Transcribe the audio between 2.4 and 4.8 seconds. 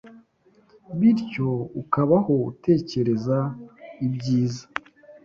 utekereza ibyiza.